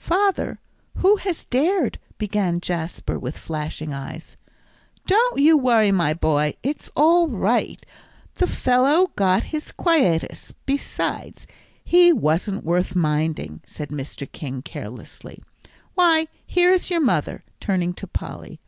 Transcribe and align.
"Father, 0.00 0.58
who 0.96 1.14
has 1.18 1.44
dared" 1.44 2.00
began 2.18 2.60
Jasper, 2.60 3.20
with 3.20 3.38
flashing 3.38 3.92
eyes. 3.94 4.36
"Don't 5.06 5.38
you 5.38 5.56
worry, 5.56 5.92
my 5.92 6.12
boy; 6.12 6.54
it's 6.64 6.90
all 6.96 7.28
right, 7.28 7.86
the 8.34 8.48
fellow 8.48 9.12
got 9.14 9.44
his 9.54 9.70
quietus; 9.70 10.52
besides, 10.66 11.46
he 11.84 12.12
wasn't 12.12 12.64
worth 12.64 12.96
minding," 12.96 13.60
said 13.64 13.90
Mr. 13.90 14.28
King, 14.32 14.60
carelessly. 14.60 15.40
"Why, 15.94 16.26
here 16.44 16.72
is 16.72 16.90
your 16.90 17.00
mother," 17.00 17.44
turning 17.60 17.94
to 17.94 18.08
Polly. 18.08 18.58